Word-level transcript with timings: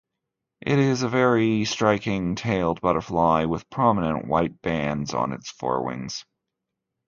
It 0.61 0.79
is 0.79 1.03
a 1.03 1.07
very 1.09 1.63
striking 1.65 2.33
tailed 2.33 2.81
butterfly 2.81 3.45
with 3.45 3.69
prominent 3.69 4.27
white 4.27 4.59
bands 4.63 5.13
on 5.13 5.31
its 5.31 5.51
forewings. 5.51 6.25